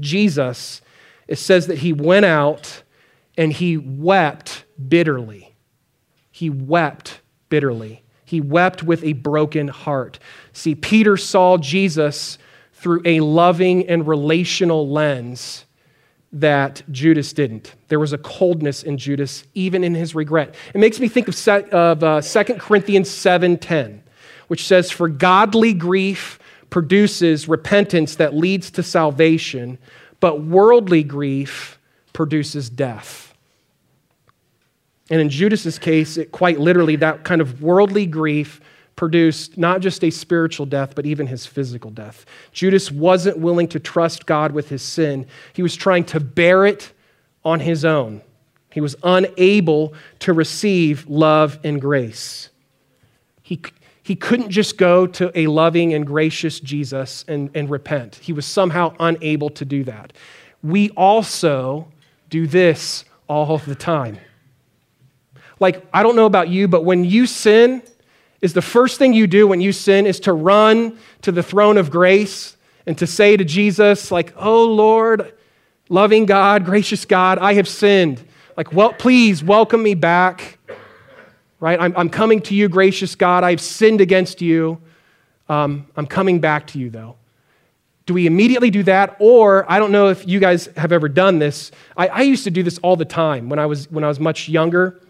[0.00, 0.80] Jesus,
[1.28, 2.82] it says that he went out
[3.36, 5.54] and he wept bitterly.
[6.30, 8.04] He wept bitterly.
[8.24, 10.18] He wept with a broken heart.
[10.54, 12.38] See, Peter saw Jesus
[12.72, 15.66] through a loving and relational lens
[16.32, 17.74] that Judas didn't.
[17.88, 20.54] There was a coldness in Judas, even in his regret.
[20.74, 24.00] It makes me think of, of uh, 2 Corinthians 7.10,
[24.48, 26.38] which says, For godly grief
[26.70, 29.78] produces repentance that leads to salvation,
[30.20, 31.78] but worldly grief
[32.14, 33.34] produces death.
[35.10, 38.60] And in Judas's case, it quite literally, that kind of worldly grief
[38.96, 42.26] produced not just a spiritual death, but even his physical death.
[42.52, 46.92] Judas wasn't willing to trust God with his sin, he was trying to bear it
[47.44, 48.22] on his own.
[48.72, 52.48] He was unable to receive love and grace.
[53.42, 53.60] He,
[54.02, 58.16] he couldn't just go to a loving and gracious Jesus and, and repent.
[58.16, 60.14] He was somehow unable to do that.
[60.62, 61.88] We also
[62.30, 64.18] do this all the time.
[65.60, 67.82] Like, I don't know about you, but when you sin,
[68.42, 71.78] is the first thing you do when you sin is to run to the throne
[71.78, 75.32] of grace and to say to Jesus, like, oh Lord,
[75.88, 78.22] loving God, gracious God, I have sinned.
[78.56, 80.58] Like, well, please welcome me back.
[81.60, 81.80] Right?
[81.80, 83.44] I'm, I'm coming to you, gracious God.
[83.44, 84.80] I've sinned against you.
[85.48, 87.14] Um, I'm coming back to you, though.
[88.06, 89.16] Do we immediately do that?
[89.20, 91.70] Or, I don't know if you guys have ever done this.
[91.96, 94.18] I, I used to do this all the time when I was, when I was
[94.18, 95.00] much younger.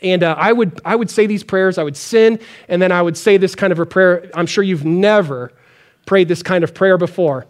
[0.00, 3.02] And uh, I, would, I would say these prayers, I would sin, and then I
[3.02, 4.30] would say this kind of a prayer.
[4.34, 5.52] I'm sure you've never
[6.06, 7.46] prayed this kind of prayer before.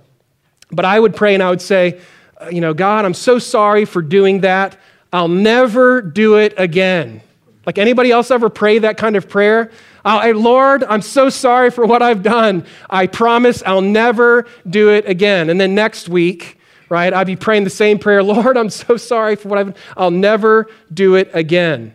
[0.70, 2.00] But I would pray and I would say,
[2.40, 4.78] uh, you know, God, I'm so sorry for doing that.
[5.12, 7.22] I'll never do it again.
[7.66, 9.70] Like anybody else ever pray that kind of prayer?
[10.04, 12.66] Uh, Lord, I'm so sorry for what I've done.
[12.90, 15.48] I promise I'll never do it again.
[15.48, 19.36] And then next week, right, I'd be praying the same prayer Lord, I'm so sorry
[19.36, 19.82] for what I've done.
[19.96, 21.94] I'll never do it again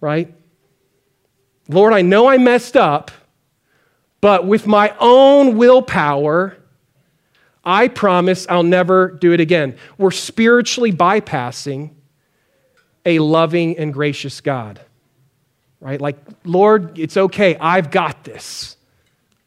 [0.00, 0.32] right?
[1.68, 3.10] Lord, I know I messed up,
[4.20, 6.56] but with my own willpower,
[7.64, 9.76] I promise I'll never do it again.
[9.98, 11.90] We're spiritually bypassing
[13.04, 14.80] a loving and gracious God,
[15.80, 16.00] right?
[16.00, 17.56] Like, Lord, it's okay.
[17.56, 18.76] I've got this.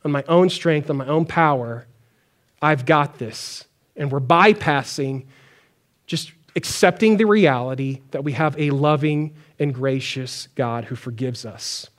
[0.06, 1.86] On my own strength, on my own power,
[2.62, 3.66] I've got this.
[3.96, 5.26] And we're bypassing
[6.06, 11.90] just accepting the reality that we have a loving and gracious God who forgives us.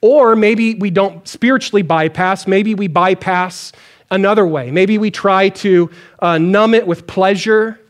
[0.00, 3.72] Or maybe we don't spiritually bypass, maybe we bypass
[4.10, 4.70] another way.
[4.70, 7.80] Maybe we try to uh, numb it with pleasure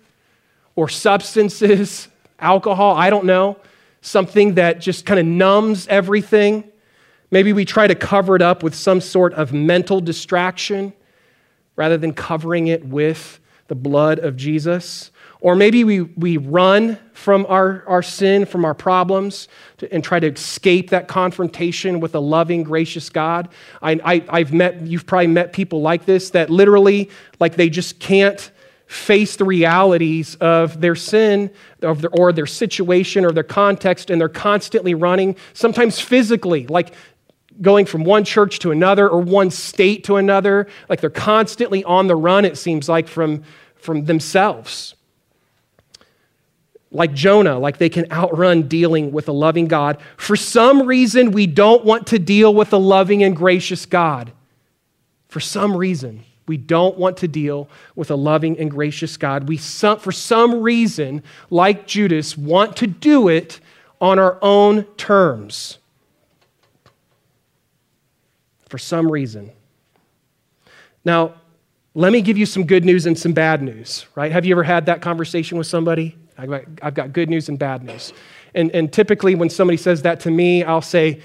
[0.77, 3.59] or substances, alcohol, I don't know,
[4.01, 6.65] something that just kind of numbs everything.
[7.31, 10.93] Maybe we try to cover it up with some sort of mental distraction
[11.77, 15.11] rather than covering it with the blood of Jesus.
[15.43, 20.21] Or maybe we, we run from our, our sin, from our problems, to, and try
[20.21, 23.49] to escape that confrontation with a loving, gracious God.
[23.83, 27.99] I, I, I've met, you've probably met people like this that literally, like, they just
[27.99, 28.53] can't
[28.87, 31.51] face the realities of their sin
[31.83, 36.95] of their, or their situation or their context, and they're constantly running, sometimes physically, like
[37.61, 40.69] going from one church to another or one state to another.
[40.89, 43.43] Like they're constantly on the run, it seems like, from,
[43.75, 44.95] from themselves
[46.93, 49.99] like Jonah, like they can outrun dealing with a loving God.
[50.17, 54.33] For some reason, we don't want to deal with a loving and gracious God.
[55.29, 56.25] For some reason.
[56.47, 59.49] We don't want to deal with a loving and gracious God.
[59.49, 63.61] We, some, for some reason, like Judas, want to do it
[64.01, 65.79] on our own terms.
[68.69, 69.51] For some reason.
[71.05, 71.35] Now,
[71.95, 74.33] let me give you some good news and some bad news, right?
[74.33, 76.17] Have you ever had that conversation with somebody?
[76.39, 78.13] I've got, good news and bad news.
[78.55, 81.21] And, and typically, when somebody says that to me, I'll say,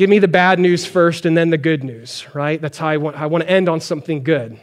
[0.00, 2.58] Give me the bad news first and then the good news, right?
[2.58, 4.58] That's how I want, I want to end on something good.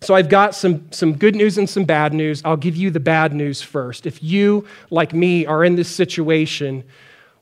[0.00, 2.40] So I've got some, some good news and some bad news.
[2.46, 4.06] I'll give you the bad news first.
[4.06, 6.84] If you, like me, are in this situation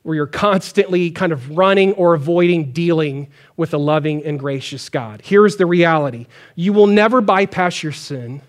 [0.01, 5.21] where you're constantly kind of running or avoiding dealing with a loving and gracious God,
[5.23, 8.41] here's the reality you will never bypass your sin.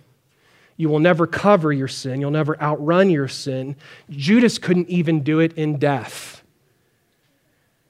[0.77, 2.21] You will never cover your sin.
[2.21, 3.77] You'll never outrun your sin.
[4.11, 6.43] Judas couldn't even do it in death.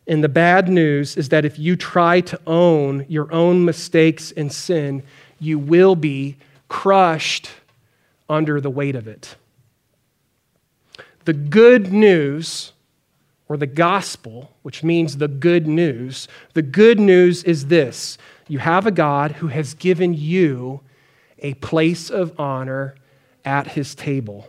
[0.06, 4.52] And the bad news is that if you try to own your own mistakes and
[4.52, 5.02] sin,
[5.40, 6.36] you will be
[6.68, 7.50] crushed
[8.28, 9.36] under the weight of it.
[11.24, 12.72] The good news,
[13.48, 18.86] or the gospel, which means the good news, the good news is this you have
[18.86, 20.80] a God who has given you
[21.44, 22.96] a place of honor
[23.44, 24.48] at his table.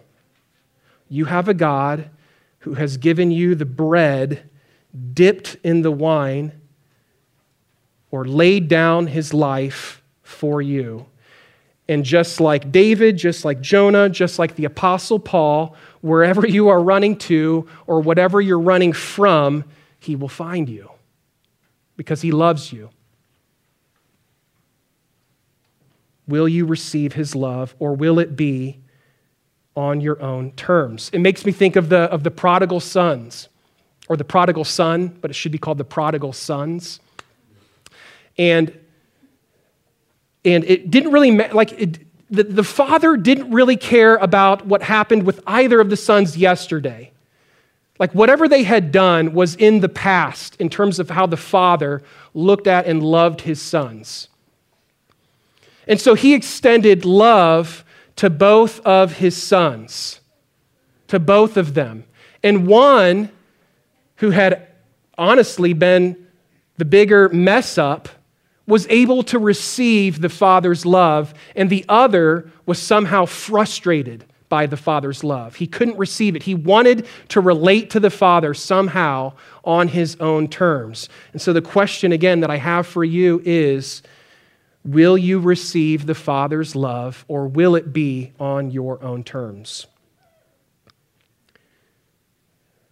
[1.09, 2.09] You have a God
[2.59, 4.49] who has given you the bread
[5.13, 6.53] dipped in the wine
[8.11, 11.05] or laid down his life for you.
[11.89, 16.81] And just like David, just like Jonah, just like the Apostle Paul, wherever you are
[16.81, 19.65] running to or whatever you're running from,
[19.99, 20.89] he will find you
[21.97, 22.89] because he loves you.
[26.27, 28.79] Will you receive his love or will it be
[29.75, 31.09] on your own terms?
[31.13, 33.49] It makes me think of the, of the prodigal sons
[34.07, 36.99] or the prodigal son, but it should be called the prodigal sons.
[38.37, 38.77] And,
[40.43, 45.23] and it didn't really, like, it, the, the father didn't really care about what happened
[45.23, 47.11] with either of the sons yesterday.
[47.97, 52.03] Like, whatever they had done was in the past in terms of how the father
[52.33, 54.27] looked at and loved his sons.
[55.87, 57.83] And so he extended love
[58.17, 60.19] to both of his sons,
[61.07, 62.05] to both of them.
[62.43, 63.29] And one
[64.17, 64.67] who had
[65.17, 66.27] honestly been
[66.77, 68.09] the bigger mess up,
[68.67, 74.77] was able to receive the Father's love, and the other was somehow frustrated by the
[74.77, 75.55] Father's love.
[75.55, 76.43] He couldn't receive it.
[76.43, 81.09] He wanted to relate to the Father somehow on his own terms.
[81.33, 84.01] And so, the question again that I have for you is
[84.85, 89.87] Will you receive the Father's love, or will it be on your own terms?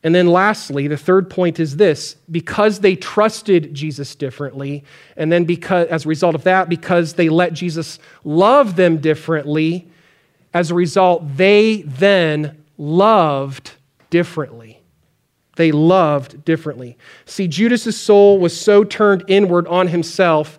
[0.03, 4.83] And then lastly, the third point is this because they trusted Jesus differently,
[5.15, 9.87] and then because as a result of that, because they let Jesus love them differently,
[10.53, 13.71] as a result, they then loved
[14.09, 14.81] differently.
[15.55, 16.97] They loved differently.
[17.25, 20.57] See, Judas's soul was so turned inward on himself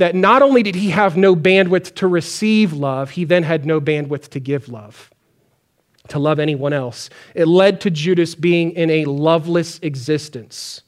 [0.00, 3.82] that not only did he have no bandwidth to receive love, he then had no
[3.82, 5.10] bandwidth to give love
[6.08, 7.08] to love anyone else.
[7.34, 10.82] It led to Judas being in a loveless existence.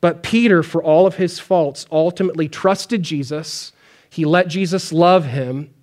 [0.00, 3.72] But Peter, for all of his faults, ultimately trusted Jesus.
[4.08, 5.74] He let Jesus love him.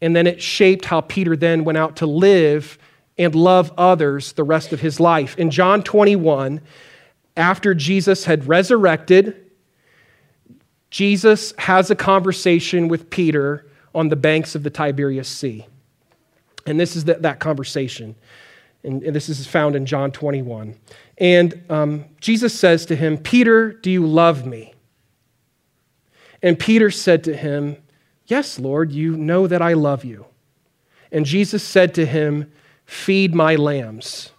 [0.00, 2.78] And then it shaped how Peter then went out to live
[3.18, 5.36] and love others the rest of his life.
[5.36, 6.60] In John 21,
[7.36, 9.45] after Jesus had resurrected,
[10.90, 15.66] Jesus has a conversation with Peter on the banks of the Tiberias Sea.
[16.66, 18.14] And this is the, that conversation.
[18.82, 20.76] And, and, this is found in John 21.
[21.18, 24.74] And um, Jesus says to him, Peter, do you love me?
[26.42, 27.78] And Peter said to him,
[28.26, 30.26] Yes, Lord, you know that I love you.
[31.12, 32.52] And Jesus said to him,
[32.84, 34.30] Feed my lambs.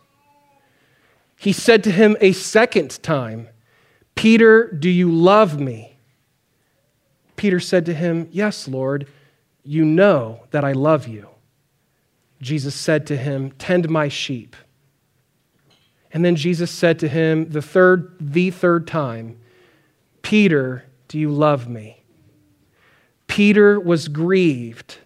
[1.37, 3.49] He said to him a second time,
[4.15, 5.96] Peter, do you love me?
[7.37, 9.07] Peter said to him, Yes, Lord,
[9.63, 11.29] you know that I love you.
[12.41, 14.55] Jesus said to him, Tend my sheep.
[16.11, 19.39] And then Jesus said to him the third, the third time,
[20.21, 22.03] Peter, do you love me?
[23.27, 24.97] Peter was grieved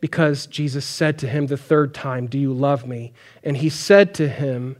[0.00, 3.12] because Jesus said to him the third time, Do you love me?
[3.42, 4.76] And he said to him,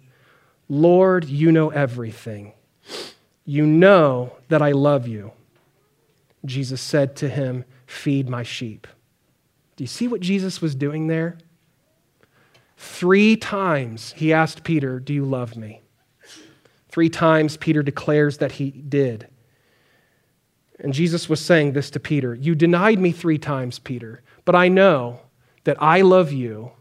[0.69, 2.53] Lord, you know everything.
[3.45, 5.33] You know that I love you.
[6.45, 8.87] Jesus said to him, Feed my sheep.
[9.77, 11.39] Do you see what Jesus was doing there?
[12.77, 15.83] Three times he asked Peter, Do you love me?
[16.89, 19.29] Three times Peter declares that he did.
[20.79, 24.69] And Jesus was saying this to Peter You denied me three times, Peter, but I
[24.69, 25.21] know
[25.65, 26.73] that I love you,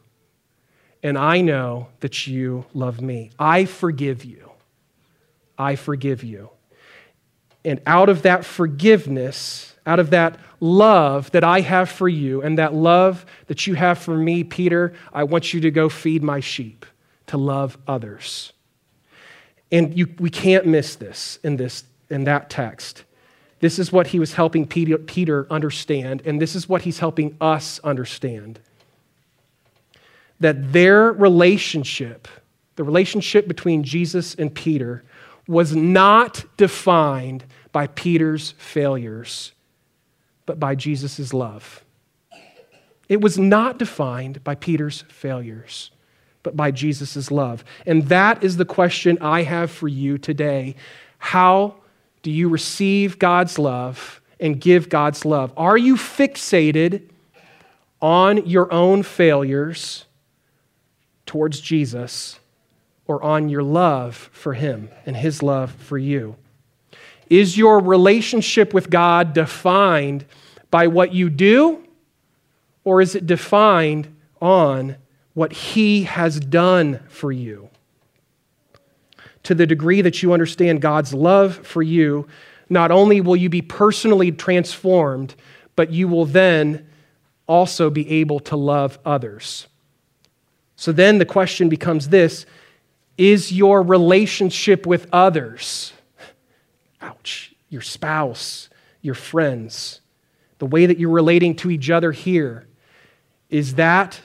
[1.01, 3.31] and I know that you love me.
[3.39, 4.51] I forgive you.
[5.57, 6.49] I forgive you.
[7.65, 12.57] And out of that forgiveness, out of that love that I have for you, and
[12.57, 16.39] that love that you have for me, Peter, I want you to go feed my
[16.39, 16.85] sheep,
[17.27, 18.53] to love others.
[19.71, 23.03] And you, we can't miss this in, this in that text.
[23.59, 27.35] This is what he was helping Peter, Peter understand, and this is what he's helping
[27.41, 28.59] us understand.
[30.39, 32.27] That their relationship,
[32.75, 35.03] the relationship between Jesus and Peter,
[35.47, 37.45] was not defined
[37.75, 39.51] by Peter's failures,
[40.45, 41.83] but by Jesus' love.
[43.09, 45.91] It was not defined by Peter's failures,
[46.41, 47.65] but by Jesus' love.
[47.85, 50.77] And that is the question I have for you today.
[51.17, 51.75] How
[52.23, 55.51] do you receive God's love and give God's love?
[55.57, 57.09] Are you fixated
[58.01, 60.05] on your own failures
[61.25, 62.39] towards Jesus
[63.05, 66.37] or on your love for Him and His love for you?
[67.29, 70.25] Is your relationship with God defined
[70.71, 71.83] by what you do,
[72.83, 74.97] or is it defined on
[75.33, 77.69] what He has done for you?
[79.45, 82.27] to the degree that you understand God's love for you,
[82.69, 85.35] not only will you be personally transformed,
[85.75, 86.87] but you will then
[87.47, 89.67] also be able to love others.
[90.75, 92.45] So then the question becomes this
[93.17, 95.93] Is your relationship with others,
[97.05, 98.69] ouch, your spouse,
[99.01, 100.01] your friends,
[100.57, 102.65] the way that you're relating to each other here,
[103.49, 104.19] is that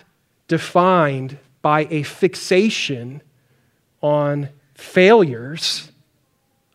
[0.49, 3.23] defined by a fixation
[4.01, 5.93] on failures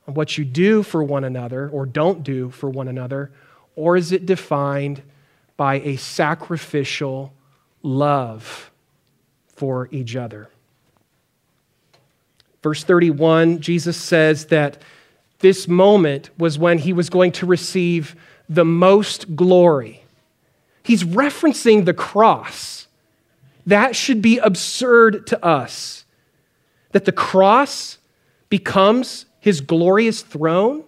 [0.08, 3.32] on what you do for one another or don't do for one another,
[3.76, 5.02] or is it defined
[5.58, 7.34] by a sacrificial
[7.82, 8.72] love
[9.48, 10.50] for each other?
[12.62, 14.82] Verse 31, Jesus says that
[15.40, 18.16] this moment was when he was going to receive
[18.48, 20.04] the most glory.
[20.84, 22.88] He's referencing the cross.
[23.66, 26.06] That should be absurd to us
[26.96, 27.98] that the cross
[28.48, 30.82] becomes his glorious throne,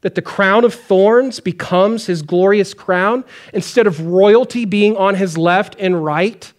[0.00, 3.24] that the crown of thorns becomes his glorious crown.
[3.52, 6.52] Instead of royalty being on his left and right,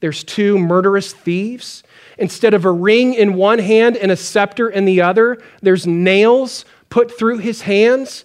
[0.00, 1.82] there's two murderous thieves.
[2.18, 6.64] Instead of a ring in one hand and a scepter in the other, there's nails
[6.90, 8.24] put through his hands.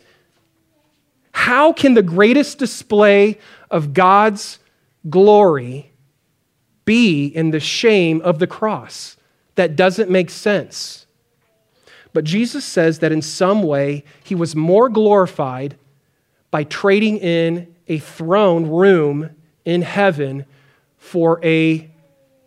[1.32, 3.38] How can the greatest display
[3.72, 4.60] of God's
[5.10, 5.92] glory
[6.86, 9.18] be in the shame of the cross?
[9.58, 11.06] that doesn't make sense.
[12.14, 15.76] But Jesus says that in some way he was more glorified
[16.50, 19.36] by trading in a throne room
[19.66, 20.46] in heaven
[20.98, 21.92] for a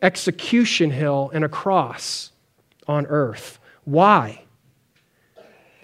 [0.03, 2.33] execution hill and a cross
[2.87, 3.59] on earth.
[3.85, 4.43] Why?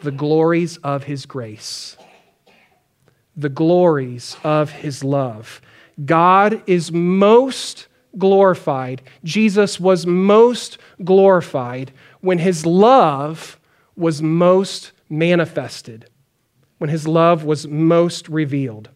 [0.03, 1.97] The glories of his grace.
[3.37, 5.61] The glories of his love.
[6.05, 7.87] God is most
[8.19, 9.03] glorified.
[9.25, 13.59] Jesus was most glorified when his love
[13.97, 16.09] was most manifested,
[16.79, 18.91] when his love was most revealed.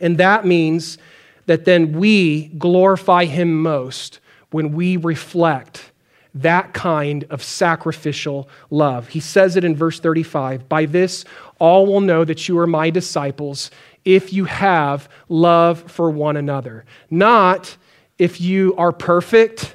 [0.00, 0.98] And that means
[1.46, 4.20] that then we glorify him most
[4.50, 5.90] when we reflect
[6.34, 9.08] that kind of sacrificial love.
[9.08, 11.24] He says it in verse 35 By this,
[11.58, 13.70] all will know that you are my disciples
[14.04, 16.84] if you have love for one another.
[17.10, 17.76] Not
[18.18, 19.74] if you are perfect,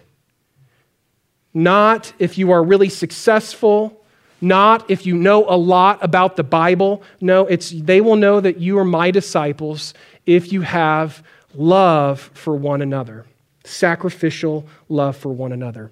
[1.53, 4.01] not if you are really successful,
[4.41, 7.01] not if you know a lot about the Bible.
[7.21, 9.93] No, it's they will know that you are my disciples
[10.25, 11.23] if you have
[11.57, 13.25] love for one another,
[13.63, 15.91] sacrificial love for one another.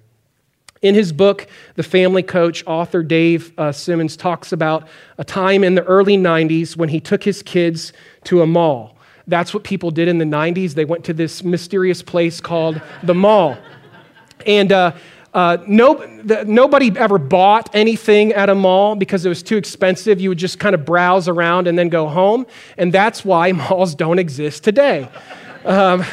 [0.82, 1.46] In his book,
[1.76, 4.86] The Family Coach, author Dave uh, Simmons talks about
[5.16, 7.94] a time in the early 90s when he took his kids
[8.24, 8.98] to a mall.
[9.26, 10.74] That's what people did in the 90s.
[10.74, 13.56] They went to this mysterious place called the mall.
[14.46, 14.92] And uh,
[15.32, 20.20] uh, no, the, nobody ever bought anything at a mall because it was too expensive.
[20.20, 22.46] You would just kind of browse around and then go home.
[22.76, 25.08] And that's why malls don't exist today.
[25.64, 26.04] Um,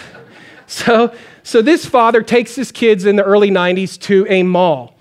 [0.68, 4.95] so, so this father takes his kids in the early 90s to a mall.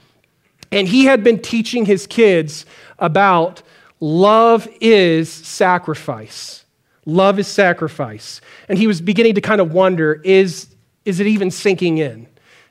[0.72, 2.66] And he had been teaching his kids
[2.98, 3.62] about
[3.98, 6.64] love is sacrifice.
[7.06, 8.40] Love is sacrifice.
[8.68, 10.74] And he was beginning to kind of wonder is,
[11.04, 12.26] is it even sinking in?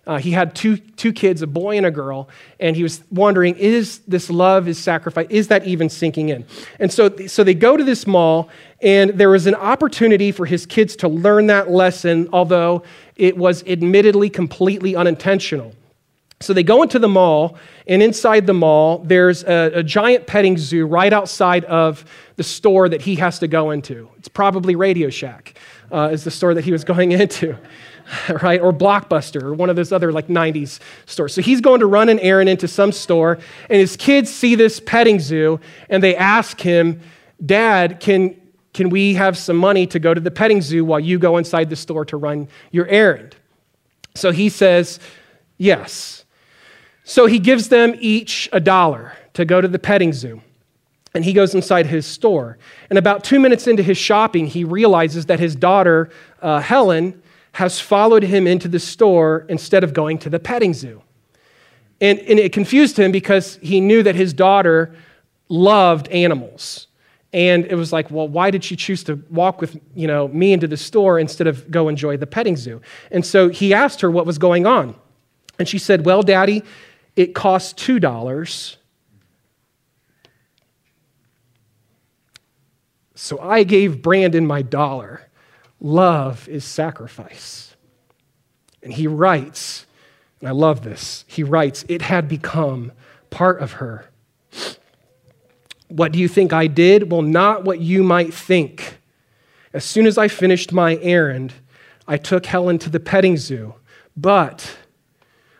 [0.10, 2.28] Uh, he had two, two kids, a boy and a girl,
[2.60, 6.44] and he was wondering, is this love, is sacrifice, is that even sinking in?
[6.80, 8.50] And so, so they go to this mall,
[8.82, 12.82] and there was an opportunity for his kids to learn that lesson, although
[13.18, 15.76] it was admittedly completely unintentional.
[16.40, 20.58] So they go into the mall, and inside the mall, there's a, a, giant petting
[20.58, 22.04] zoo right outside of
[22.36, 24.10] the store that he has to go into.
[24.18, 25.60] It's probably Radio Shack,
[25.92, 27.56] uh, is the store that he was going into.
[28.42, 28.62] right?
[28.62, 31.34] Or Blockbuster or one of those other like 90s stores.
[31.34, 33.40] So he's going to run an errand into some store,
[33.70, 37.02] and his kids see this petting zoo, and they ask him,
[37.46, 38.40] Dad, can,
[38.74, 41.70] can we have some money to go to the petting zoo while you go inside
[41.70, 43.36] the store to run your errand?
[44.16, 45.00] So he says,
[45.58, 46.26] Yes.
[47.04, 50.42] So he gives them each a dollar to go to the petting zoo.
[51.14, 52.58] And he goes inside his store.
[52.90, 57.22] And about two minutes into his shopping, he realizes that his daughter, uh, Helen,
[57.54, 61.02] has followed him into the store instead of going to the petting zoo.
[62.02, 64.96] And, and it confused him because he knew that his daughter
[65.50, 66.88] loved animals.
[67.32, 70.54] And it was like, well, why did she choose to walk with you know, me
[70.54, 72.82] into the store instead of go enjoy the petting zoo?
[73.12, 74.96] And so he asked her what was going on.
[75.60, 76.64] And she said, Well, Daddy,
[77.16, 78.78] it costs $2.
[83.14, 85.29] So I gave Brandon my dollar.
[85.80, 87.76] Love is sacrifice.
[88.84, 89.86] And he writes,
[90.40, 92.92] and I love this, he writes, it had become
[93.30, 94.06] part of her.
[95.90, 97.12] What do you think I did?
[97.12, 99.00] Well, not what you might think.
[99.74, 101.54] As soon as I finished my errand,
[102.08, 103.76] I took Helen to the petting zoo,
[104.16, 104.78] but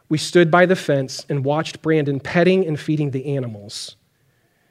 [0.08, 3.96] we stood by the fence and watched Brandon petting and feeding the animals.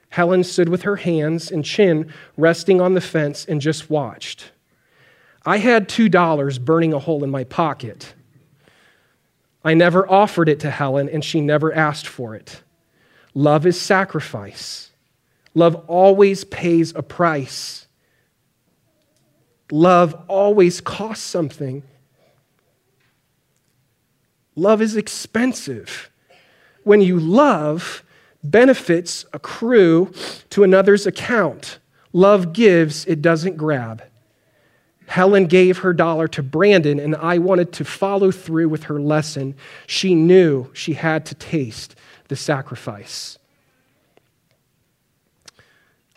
[0.09, 4.51] Helen stood with her hands and chin resting on the fence and just watched.
[5.45, 8.13] I had $2 burning a hole in my pocket.
[9.63, 12.61] I never offered it to Helen, and she never asked for it.
[13.33, 14.91] Love is sacrifice.
[15.53, 17.87] Love always pays a price.
[19.71, 21.83] Love always costs something.
[24.55, 26.09] Love is expensive.
[26.83, 28.03] When you love,
[28.43, 30.11] benefits accrue
[30.49, 31.79] to another's account.
[32.11, 34.03] Love gives, it doesn't grab.
[35.09, 39.55] Helen gave her dollar to Brandon, and I wanted to follow through with her lesson.
[39.87, 41.95] She knew she had to taste
[42.27, 43.39] the sacrifice.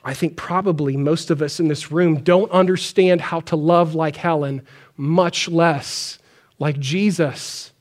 [0.04, 4.16] I think probably most of us in this room don't understand how to love like
[4.16, 4.60] Helen,
[4.98, 6.18] much less
[6.58, 7.71] like Jesus.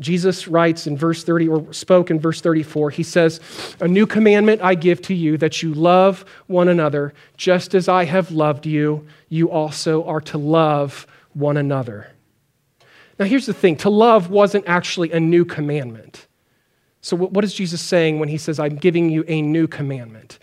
[0.00, 3.40] Jesus writes in verse 30, or spoke in verse 34, he says,
[3.80, 8.04] A new commandment I give to you, that you love one another, just as I
[8.04, 12.10] have loved you, you also are to love one another.
[13.18, 16.26] Now, here's the thing to love wasn't actually a new commandment.
[17.02, 20.38] So, what is Jesus saying when he says, I'm giving you a new commandment?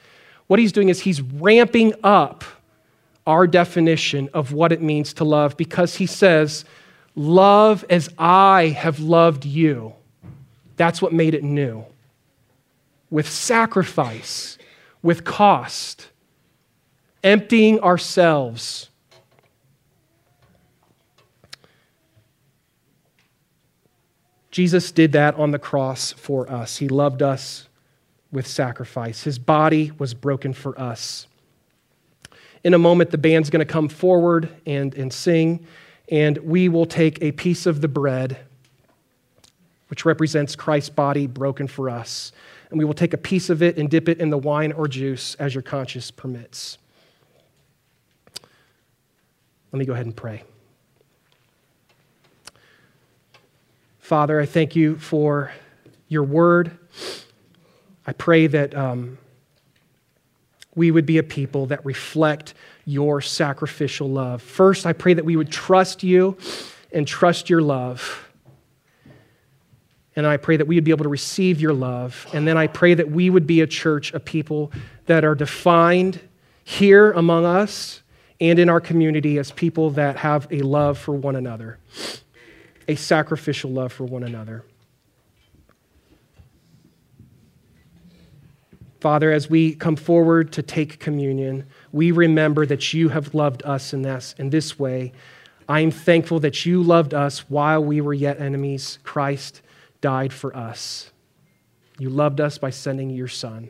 [0.47, 2.43] What he's doing is he's ramping up
[3.25, 6.65] our definition of what it means to love because he says,
[7.17, 9.95] Love as I have loved you.
[10.75, 11.83] That's what made it new.
[13.09, 14.59] With sacrifice,
[15.01, 16.09] with cost,
[17.23, 18.91] emptying ourselves.
[24.51, 26.77] Jesus did that on the cross for us.
[26.77, 27.67] He loved us
[28.31, 29.23] with sacrifice.
[29.23, 31.25] His body was broken for us.
[32.63, 35.65] In a moment, the band's going to come forward and, and sing
[36.09, 38.37] and we will take a piece of the bread,
[39.89, 42.31] which represents Christ's body broken for us,
[42.69, 44.87] and we will take a piece of it and dip it in the wine or
[44.87, 46.77] juice as your conscience permits.
[49.71, 50.43] Let me go ahead and pray.
[53.99, 55.51] Father, I thank you for
[56.07, 56.77] your word.
[58.05, 59.17] I pray that um,
[60.77, 62.53] we would be a people that reflect
[62.85, 64.41] your sacrificial love.
[64.41, 66.37] First, I pray that we would trust you
[66.93, 68.29] and trust your love.
[70.15, 72.27] And I pray that we would be able to receive your love.
[72.33, 74.71] And then I pray that we would be a church a people
[75.07, 76.21] that are defined
[76.63, 78.01] here among us
[78.39, 81.79] and in our community as people that have a love for one another,
[82.87, 84.63] a sacrificial love for one another.
[88.99, 93.93] Father, as we come forward to take communion, we remember that you have loved us
[93.93, 95.13] in this, in this way.
[95.69, 98.99] I am thankful that you loved us while we were yet enemies.
[99.03, 99.61] Christ
[100.01, 101.11] died for us.
[101.99, 103.69] You loved us by sending your Son.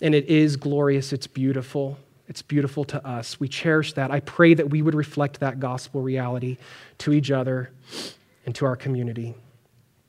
[0.00, 1.98] And it is glorious, it's beautiful
[2.28, 3.40] It's beautiful to us.
[3.40, 4.10] We cherish that.
[4.10, 6.58] I pray that we would reflect that gospel reality
[6.98, 7.70] to each other
[8.44, 9.34] and to our community.